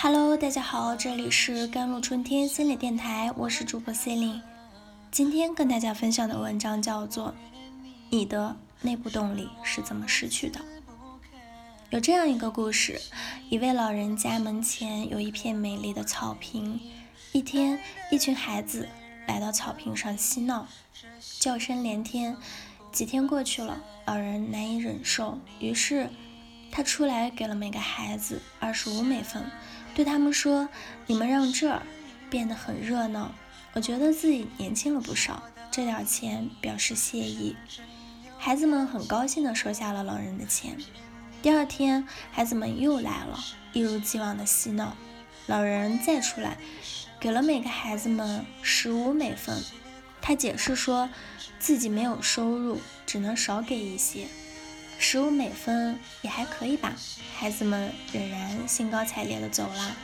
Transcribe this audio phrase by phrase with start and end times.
[0.00, 4.42] Hello，大家好，这里是甘露春天心理电台，我是主播 c e l i n e
[5.10, 7.30] 今天跟大家分享的文章叫做
[8.08, 10.60] 《你的内部动力是怎么失去的》。
[11.90, 13.00] 有这样一个故事：
[13.50, 16.80] 一位老人家门前有一片美丽的草坪，
[17.32, 17.80] 一天，
[18.12, 18.88] 一群孩子
[19.26, 20.68] 来到草坪上嬉闹，
[21.40, 22.36] 叫声连天。
[22.92, 23.76] 几天过去了，
[24.06, 26.08] 老人难以忍受，于是
[26.70, 29.42] 他出来给了每个孩子二十五美分。
[29.98, 30.68] 对他们说
[31.08, 31.82] ：“你们让这儿
[32.30, 33.34] 变得很热闹，
[33.72, 35.42] 我觉得自己年轻了不少。
[35.72, 37.56] 这点钱表示谢意。”
[38.38, 40.78] 孩子们很高兴地收下了老人的钱。
[41.42, 43.40] 第二天，孩子们又来了，
[43.72, 44.96] 一如既往的嬉闹。
[45.48, 46.58] 老人再出来，
[47.18, 49.60] 给了每个孩子们十五美分。
[50.22, 51.10] 他解释说
[51.58, 54.28] 自己没有收入，只能少给一些。
[54.98, 56.92] 十五美分也还可以吧，
[57.38, 59.96] 孩子们仍然兴高采烈地走了。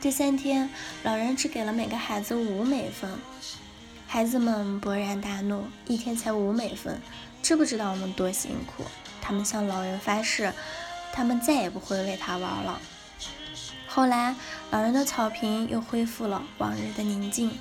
[0.00, 0.68] 第三天，
[1.04, 3.10] 老人只给了每个孩子五美分，
[4.06, 7.00] 孩子们勃然大怒，一天才五美分，
[7.42, 8.84] 知不知道我们多辛苦？
[9.22, 10.52] 他们向老人发誓，
[11.12, 12.80] 他们再也不会为他玩了。
[13.86, 14.34] 后来，
[14.70, 17.52] 老人的草坪又恢复了往日的宁静。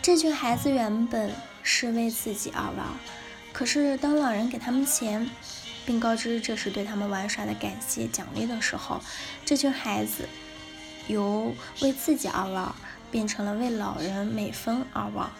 [0.00, 2.86] 这群孩子原本是为自己而玩。
[3.56, 5.30] 可是，当老人给他们钱，
[5.86, 9.00] 并告知这是对他们玩耍的感谢奖励的时候，
[9.46, 10.28] 这群孩子
[11.08, 12.74] 由为自己而玩，
[13.10, 15.30] 变成了为老人美分而玩。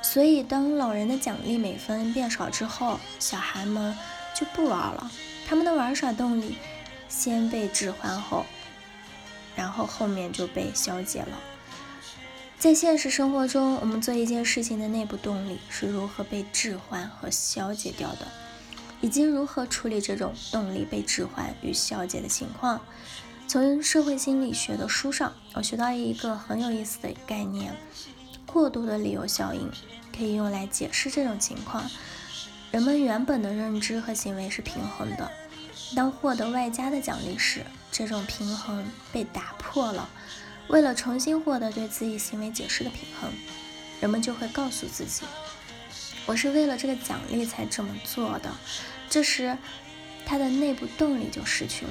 [0.00, 3.98] 所以，当老人的奖励美分变少之后，小孩们
[4.32, 5.10] 就不玩了。
[5.44, 6.56] 他们的玩耍动力
[7.08, 8.46] 先被置换后，
[9.56, 11.36] 然后后面就被消解了。
[12.60, 18.28] 在现实生活中，我们做一件事情的内部动力是如何被置换和消解掉的，
[19.00, 22.78] 以及如何处理这种动力被置换与消解的情况。
[23.48, 27.74] 从社会心理学的书上，我学到一个很有意思的概念——
[28.44, 29.70] 过度的理由效应，
[30.14, 31.90] 可以用来解释这种情况。
[32.70, 35.30] 人们原本的认知和行为是平衡的，
[35.96, 40.10] 当获得外加的奖励时，这种平衡被打破了。
[40.70, 43.28] 为了重新获得对自己行为解释的平衡，
[44.00, 45.24] 人们就会告诉自己
[46.26, 48.48] ：“我是为了这个奖励才这么做的。”
[49.10, 49.58] 这时，
[50.24, 51.90] 他的内部动力就失去了。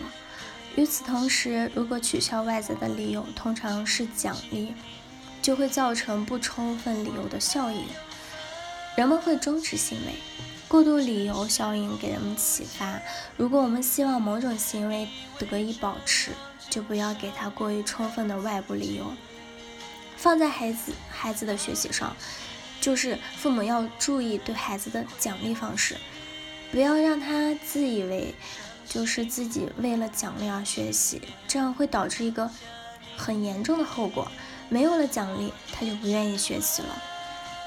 [0.78, 4.73] 与此同时，如果取消外在的理由，通常是奖励，
[5.41, 7.84] 就会造成不充分理由的效应，
[8.96, 10.13] 人们会终止行为。
[10.69, 13.01] 过度理由效应给人们启发：
[13.35, 16.31] 如果我们希望某种行为得以保持，
[16.69, 19.12] 就不要给他过于充分的外部理由，
[20.16, 22.16] 放在孩子孩子的学习上，
[22.80, 25.97] 就是父母要注意对孩子的奖励方式，
[26.72, 28.35] 不要让他自以为
[28.88, 32.50] 就是自己为了奖励而学习，这样会导致一个
[33.18, 34.31] 很严重的后果，
[34.69, 37.03] 没有了奖励，他就不愿意学习了。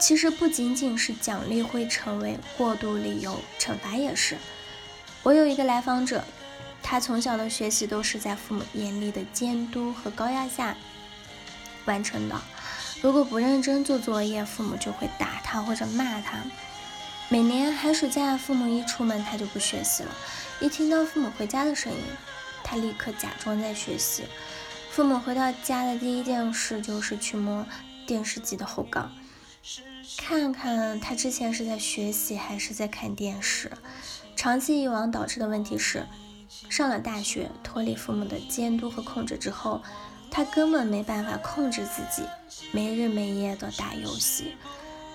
[0.00, 4.36] 其实不仅仅是奖励会成为过度理由，惩罚也是。
[5.22, 6.24] 我有一个来访者。
[6.82, 10.76] 他从小的学习都是在父母严厉的监督和高压下
[11.86, 12.38] 完成的。
[13.00, 16.38] 如果不认真做作业，父母就会打他或者骂他。
[17.28, 20.10] 每年寒暑假，父母一出门，他就不学习了。
[20.60, 21.98] 一听到父母回家的声音，
[22.62, 24.24] 他立刻假装在学习。
[24.90, 27.66] 父母回到家的第一件事就是去摸
[28.06, 29.10] 电视机的后杠，
[30.18, 33.72] 看看他之前是在学习还是在看电视。
[34.36, 36.06] 长期以往导致的问题是。
[36.68, 39.82] 上了大学，脱离父母的监督和控制之后，
[40.30, 42.26] 他根本没办法控制自己，
[42.72, 44.56] 没日没夜的打游戏。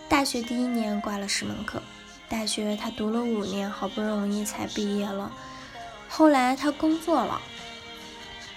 [0.10, 1.82] 大学第一年挂了十门课，
[2.30, 5.32] 大学他读了五年，好不容易才毕业了。
[6.10, 7.42] 后来他工作了，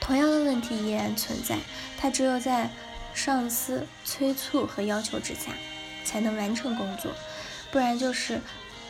[0.01, 1.59] 同样的问题依然存在。
[1.99, 2.71] 他只有在
[3.13, 5.53] 上司催促和要求之下，
[6.05, 7.13] 才能完成工作，
[7.73, 8.41] 不然就是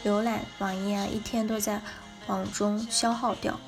[0.04, 1.80] 浏览网页啊，一天都在
[2.26, 3.58] 网中消耗掉。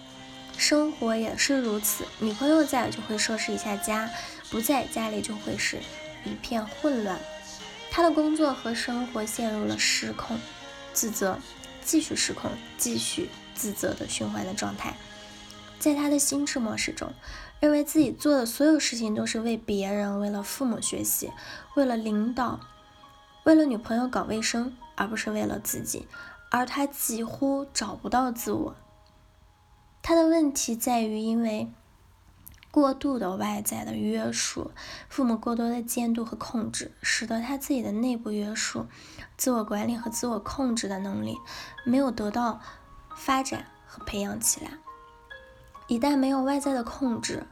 [0.56, 4.08] 生活也是如此，女朋友在就会收拾一下家，
[4.50, 5.78] 不在家里就会是
[6.24, 7.18] 一片混乱。
[7.90, 10.38] 他的工作和生活陷入了失控、
[10.92, 11.38] 自责、
[11.82, 14.96] 继续失控、继续自责的循环的状态。
[15.78, 17.12] 在他的心智模式中，
[17.58, 21.32] 认为自己做的所有事情都是为别人、为了父母学习、
[21.74, 22.60] 为了领导、
[23.44, 26.06] 为了女朋友搞卫生，而不是为了自己。
[26.50, 28.76] 而他几乎找不到自我。
[30.02, 31.70] 他的问题在于，因为
[32.70, 34.72] 过度的外在的约束，
[35.08, 38.86] 父母过多的监督和控制，使得他自己的内部约束、
[39.36, 41.38] 自我管理和自我控制的能力
[41.84, 42.60] 没有得到
[43.14, 44.72] 发展和培养起来。
[45.86, 47.46] 一旦没有外在的控制，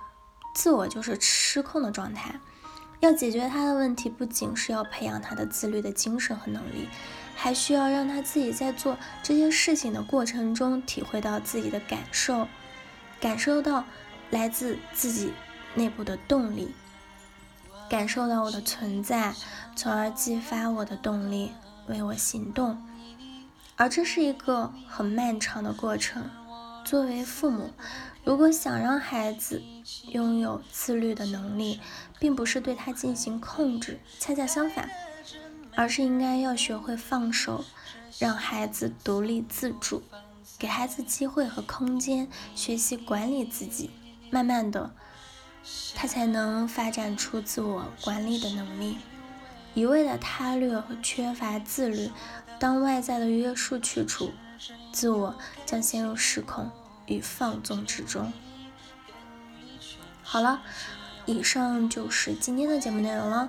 [0.55, 2.41] 自我就是失控的状态。
[3.01, 6.89] 要解决他的问题，不仅是要培养他的自律的精神和能力，
[7.43, 12.47] 还需要让他自己在做这些事情的过程中，体会到自己的感受，
[13.19, 13.83] 感受到
[14.29, 15.33] 来自自己
[15.75, 16.75] 内部的动力，
[17.89, 19.33] 感受到我的存在，
[19.75, 21.53] 从而激发我的动力，
[21.87, 22.77] 为我行动。
[23.75, 26.29] 而这是一个很漫长的过程。
[26.85, 27.71] 作为父母，
[28.23, 29.63] 如果想让孩子
[30.09, 31.81] 拥有自律的能力，
[32.19, 34.91] 并不是对他进行控制，恰恰相反，
[35.81, 37.65] 而是应该要学会放手，
[38.19, 40.03] 让孩子独立自主，
[40.59, 43.89] 给孩子机会和空间学习管理自己，
[44.31, 44.91] 慢慢的，
[45.95, 48.99] 他才能发展出自我管理的能力。
[49.73, 52.11] 一味的他律和缺乏自律，
[52.59, 54.33] 当外在的约束去除，
[54.93, 55.35] 自我
[55.65, 56.71] 将陷入失控
[57.07, 58.31] 与放纵之中。
[60.23, 60.61] 好了。
[61.27, 63.49] 以上就是今天的节目内容了。